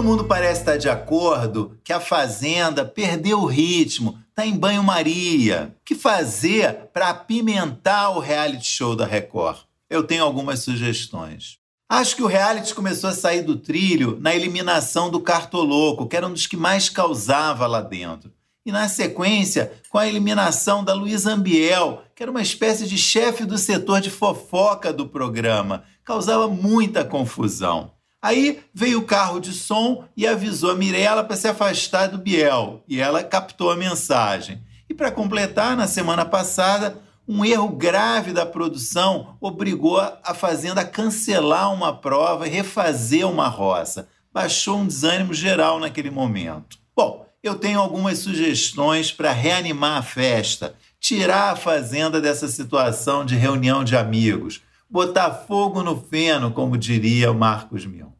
Todo 0.00 0.08
mundo 0.08 0.24
parece 0.24 0.60
estar 0.60 0.78
de 0.78 0.88
acordo 0.88 1.78
que 1.84 1.92
a 1.92 2.00
Fazenda 2.00 2.86
perdeu 2.86 3.40
o 3.40 3.44
ritmo, 3.44 4.18
está 4.30 4.46
em 4.46 4.56
banho-maria. 4.56 5.76
O 5.78 5.84
que 5.84 5.94
fazer 5.94 6.88
para 6.90 7.10
apimentar 7.10 8.08
o 8.16 8.18
reality 8.18 8.66
show 8.66 8.96
da 8.96 9.04
Record? 9.04 9.58
Eu 9.90 10.02
tenho 10.02 10.24
algumas 10.24 10.60
sugestões. 10.60 11.58
Acho 11.86 12.16
que 12.16 12.22
o 12.22 12.26
reality 12.26 12.74
começou 12.74 13.10
a 13.10 13.12
sair 13.12 13.42
do 13.42 13.56
trilho 13.56 14.16
na 14.22 14.34
eliminação 14.34 15.10
do 15.10 15.20
Cartoloco, 15.20 16.08
que 16.08 16.16
era 16.16 16.26
um 16.26 16.32
dos 16.32 16.46
que 16.46 16.56
mais 16.56 16.88
causava 16.88 17.66
lá 17.66 17.82
dentro. 17.82 18.32
E 18.64 18.72
na 18.72 18.88
sequência, 18.88 19.70
com 19.90 19.98
a 19.98 20.08
eliminação 20.08 20.82
da 20.82 20.94
Luísa 20.94 21.34
Ambiel, 21.34 22.04
que 22.16 22.22
era 22.22 22.32
uma 22.32 22.40
espécie 22.40 22.86
de 22.86 22.96
chefe 22.96 23.44
do 23.44 23.58
setor 23.58 24.00
de 24.00 24.08
fofoca 24.08 24.94
do 24.94 25.06
programa, 25.06 25.84
causava 26.02 26.48
muita 26.48 27.04
confusão. 27.04 27.99
Aí 28.22 28.62
veio 28.74 28.98
o 28.98 29.04
carro 29.04 29.40
de 29.40 29.52
som 29.52 30.04
e 30.16 30.26
avisou 30.26 30.70
a 30.70 30.74
Mirella 30.74 31.24
para 31.24 31.36
se 31.36 31.48
afastar 31.48 32.08
do 32.08 32.18
Biel, 32.18 32.84
e 32.86 33.00
ela 33.00 33.24
captou 33.24 33.70
a 33.70 33.76
mensagem. 33.76 34.62
E 34.88 34.92
para 34.94 35.10
completar, 35.10 35.76
na 35.76 35.86
semana 35.86 36.24
passada, 36.24 36.98
um 37.26 37.44
erro 37.44 37.68
grave 37.68 38.32
da 38.32 38.44
produção 38.44 39.36
obrigou 39.40 39.98
a 39.98 40.34
Fazenda 40.34 40.80
a 40.80 40.84
cancelar 40.84 41.72
uma 41.72 41.96
prova 41.96 42.46
e 42.46 42.50
refazer 42.50 43.26
uma 43.26 43.48
roça. 43.48 44.08
Baixou 44.32 44.78
um 44.78 44.86
desânimo 44.86 45.32
geral 45.32 45.78
naquele 45.78 46.10
momento. 46.10 46.76
Bom, 46.94 47.24
eu 47.42 47.54
tenho 47.54 47.80
algumas 47.80 48.18
sugestões 48.18 49.10
para 49.12 49.32
reanimar 49.32 49.98
a 49.98 50.02
festa, 50.02 50.74
tirar 50.98 51.52
a 51.52 51.56
Fazenda 51.56 52.20
dessa 52.20 52.48
situação 52.48 53.24
de 53.24 53.34
reunião 53.34 53.82
de 53.82 53.96
amigos, 53.96 54.60
botar 54.90 55.30
fogo 55.30 55.82
no 55.82 55.96
feno, 55.96 56.50
como 56.50 56.76
diria 56.76 57.30
o 57.30 57.34
Marcos 57.34 57.86
Mion. 57.86 58.10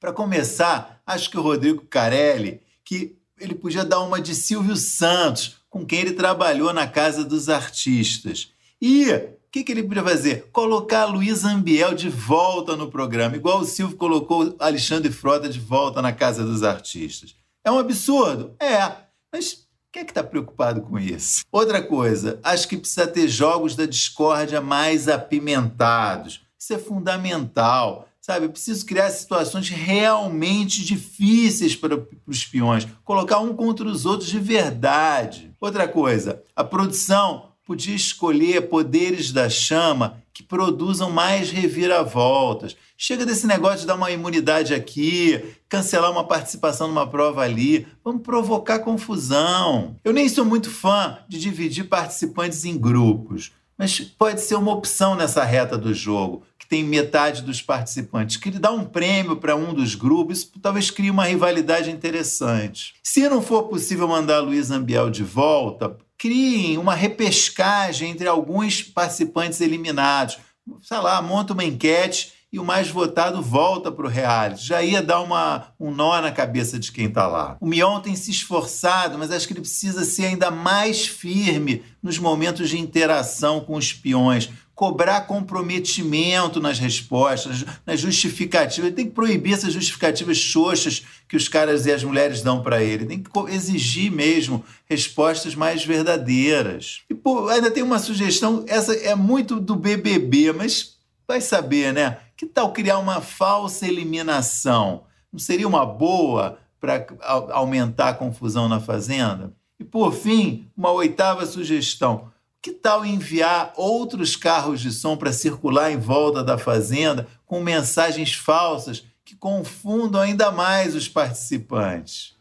Para 0.00 0.12
começar, 0.12 1.00
acho 1.06 1.30
que 1.30 1.38
o 1.38 1.42
Rodrigo 1.42 1.86
Carelli, 1.86 2.60
que 2.84 3.16
ele 3.38 3.54
podia 3.54 3.84
dar 3.84 4.00
uma 4.00 4.20
de 4.20 4.34
Silvio 4.34 4.76
Santos, 4.76 5.58
com 5.70 5.86
quem 5.86 6.00
ele 6.00 6.12
trabalhou 6.12 6.72
na 6.72 6.86
Casa 6.86 7.24
dos 7.24 7.48
Artistas. 7.48 8.52
E 8.80 9.10
o 9.10 9.50
que, 9.50 9.62
que 9.62 9.72
ele 9.72 9.82
podia 9.82 10.02
fazer? 10.02 10.48
Colocar 10.50 11.02
a 11.02 11.06
Luísa 11.06 11.48
Ambiel 11.48 11.94
de 11.94 12.08
volta 12.08 12.76
no 12.76 12.90
programa, 12.90 13.36
igual 13.36 13.60
o 13.60 13.64
Silvio 13.64 13.96
colocou 13.96 14.54
Alexandre 14.58 15.12
Frota 15.12 15.48
de 15.48 15.60
volta 15.60 16.02
na 16.02 16.12
Casa 16.12 16.44
dos 16.44 16.62
Artistas. 16.62 17.34
É 17.64 17.70
um 17.70 17.78
absurdo? 17.78 18.54
É, 18.60 18.92
mas 19.32 19.67
quem 19.98 20.02
é 20.02 20.04
que 20.04 20.12
está 20.12 20.22
preocupado 20.22 20.80
com 20.82 20.96
isso? 20.96 21.44
Outra 21.50 21.82
coisa, 21.82 22.38
acho 22.44 22.68
que 22.68 22.76
precisa 22.76 23.04
ter 23.04 23.26
jogos 23.26 23.74
da 23.74 23.84
discórdia 23.84 24.60
mais 24.60 25.08
apimentados. 25.08 26.42
Isso 26.56 26.72
é 26.72 26.78
fundamental. 26.78 28.08
Sabe, 28.20 28.46
eu 28.46 28.50
preciso 28.50 28.86
criar 28.86 29.10
situações 29.10 29.68
realmente 29.70 30.84
difíceis 30.84 31.74
para 31.74 31.98
os 32.26 32.44
peões, 32.44 32.86
colocar 33.02 33.40
um 33.40 33.54
contra 33.54 33.88
os 33.88 34.06
outros 34.06 34.28
de 34.28 34.38
verdade. 34.38 35.50
Outra 35.60 35.88
coisa, 35.88 36.44
a 36.54 36.62
produção 36.62 37.48
podia 37.64 37.96
escolher 37.96 38.68
poderes 38.68 39.32
da 39.32 39.48
chama 39.48 40.22
que 40.38 40.42
produzam 40.44 41.10
mais 41.10 41.50
reviravoltas. 41.50 42.76
Chega 42.96 43.26
desse 43.26 43.44
negócio 43.44 43.80
de 43.80 43.86
dar 43.86 43.96
uma 43.96 44.12
imunidade 44.12 44.72
aqui, 44.72 45.44
cancelar 45.68 46.12
uma 46.12 46.22
participação 46.22 46.86
numa 46.86 47.08
prova 47.08 47.42
ali. 47.42 47.88
Vamos 48.04 48.22
provocar 48.22 48.78
confusão. 48.78 49.96
Eu 50.04 50.12
nem 50.12 50.28
sou 50.28 50.44
muito 50.44 50.70
fã 50.70 51.18
de 51.28 51.40
dividir 51.40 51.88
participantes 51.88 52.64
em 52.64 52.78
grupos, 52.78 53.50
mas 53.76 53.98
pode 53.98 54.40
ser 54.40 54.54
uma 54.54 54.72
opção 54.72 55.16
nessa 55.16 55.42
reta 55.42 55.76
do 55.76 55.92
jogo 55.92 56.44
tem 56.68 56.84
metade 56.84 57.40
dos 57.40 57.62
participantes, 57.62 58.36
que 58.36 58.50
dá 58.50 58.70
um 58.70 58.84
prêmio 58.84 59.36
para 59.36 59.56
um 59.56 59.72
dos 59.72 59.94
grupos, 59.94 60.40
isso 60.40 60.52
talvez 60.60 60.90
crie 60.90 61.10
uma 61.10 61.24
rivalidade 61.24 61.90
interessante. 61.90 62.92
Se 63.02 63.26
não 63.26 63.40
for 63.40 63.62
possível 63.64 64.06
mandar 64.06 64.36
a 64.36 64.40
Luiz 64.40 64.70
Ambiel 64.70 65.08
de 65.08 65.24
volta, 65.24 65.96
criem 66.18 66.76
uma 66.76 66.94
repescagem 66.94 68.10
entre 68.10 68.26
alguns 68.26 68.82
participantes 68.82 69.60
eliminados. 69.60 70.38
Sei 70.82 70.98
lá, 70.98 71.22
monta 71.22 71.52
uma 71.52 71.64
enquete 71.64 72.32
e 72.52 72.58
o 72.58 72.64
mais 72.64 72.88
votado 72.88 73.42
volta 73.42 73.92
para 73.92 74.06
o 74.06 74.08
reality. 74.08 74.66
Já 74.66 74.82
ia 74.82 75.02
dar 75.02 75.20
uma, 75.20 75.68
um 75.78 75.90
nó 75.90 76.20
na 76.20 76.32
cabeça 76.32 76.78
de 76.78 76.90
quem 76.90 77.06
está 77.06 77.26
lá. 77.26 77.56
O 77.60 77.66
Mion 77.66 78.00
tem 78.00 78.16
se 78.16 78.30
esforçado, 78.30 79.18
mas 79.18 79.30
acho 79.30 79.46
que 79.46 79.52
ele 79.52 79.60
precisa 79.60 80.04
ser 80.04 80.26
ainda 80.26 80.50
mais 80.50 81.06
firme 81.06 81.82
nos 82.02 82.18
momentos 82.18 82.68
de 82.70 82.78
interação 82.78 83.60
com 83.60 83.76
os 83.76 83.92
peões, 83.92 84.50
cobrar 84.78 85.22
comprometimento 85.22 86.60
nas 86.60 86.78
respostas, 86.78 87.64
nas 87.84 87.98
justificativas. 87.98 88.86
Ele 88.86 88.94
tem 88.94 89.06
que 89.06 89.12
proibir 89.12 89.54
essas 89.54 89.72
justificativas 89.72 90.36
xoxas 90.36 91.04
que 91.28 91.36
os 91.36 91.48
caras 91.48 91.84
e 91.84 91.90
as 91.90 92.04
mulheres 92.04 92.42
dão 92.42 92.62
para 92.62 92.80
ele. 92.80 93.04
Tem 93.04 93.20
que 93.20 93.28
exigir 93.48 94.12
mesmo 94.12 94.64
respostas 94.88 95.56
mais 95.56 95.84
verdadeiras. 95.84 97.00
E 97.10 97.14
pô, 97.14 97.48
ainda 97.48 97.72
tem 97.72 97.82
uma 97.82 97.98
sugestão, 97.98 98.64
essa 98.68 98.94
é 98.94 99.16
muito 99.16 99.58
do 99.58 99.74
BBB, 99.74 100.52
mas 100.52 100.96
vai 101.26 101.40
saber, 101.40 101.92
né? 101.92 102.18
Que 102.36 102.46
tal 102.46 102.72
criar 102.72 102.98
uma 102.98 103.20
falsa 103.20 103.84
eliminação? 103.84 105.02
Não 105.32 105.40
seria 105.40 105.66
uma 105.66 105.84
boa 105.84 106.60
para 106.80 107.04
aumentar 107.50 108.10
a 108.10 108.14
confusão 108.14 108.68
na 108.68 108.78
fazenda? 108.78 109.52
E 109.80 109.82
por 109.82 110.12
fim, 110.12 110.68
uma 110.76 110.92
oitava 110.92 111.44
sugestão 111.46 112.30
que 112.62 112.72
tal 112.72 113.04
enviar 113.04 113.72
outros 113.76 114.36
carros 114.36 114.80
de 114.80 114.90
som 114.90 115.16
para 115.16 115.32
circular 115.32 115.92
em 115.92 115.98
volta 115.98 116.42
da 116.42 116.58
fazenda 116.58 117.26
com 117.46 117.60
mensagens 117.60 118.34
falsas 118.34 119.04
que 119.24 119.36
confundam 119.36 120.20
ainda 120.20 120.50
mais 120.50 120.94
os 120.94 121.08
participantes? 121.08 122.36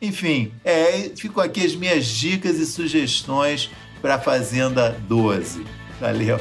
Enfim, 0.00 0.52
é, 0.64 1.10
ficam 1.16 1.42
aqui 1.42 1.64
as 1.64 1.74
minhas 1.74 2.06
dicas 2.06 2.58
e 2.58 2.66
sugestões 2.66 3.70
para 4.02 4.16
a 4.16 4.20
Fazenda 4.20 4.90
12. 5.08 5.64
Valeu! 5.98 6.38